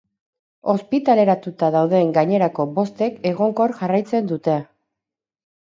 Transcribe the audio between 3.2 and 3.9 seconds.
egonkor